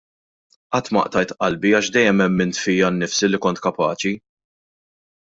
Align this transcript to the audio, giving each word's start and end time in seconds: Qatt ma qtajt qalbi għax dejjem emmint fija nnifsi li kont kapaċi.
Qatt 0.75 0.87
ma 0.95 1.01
qtajt 1.09 1.33
qalbi 1.43 1.73
għax 1.79 1.91
dejjem 1.97 2.23
emmint 2.27 2.61
fija 2.63 2.89
nnifsi 2.97 3.29
li 3.31 3.41
kont 3.47 3.63
kapaċi. 3.67 4.15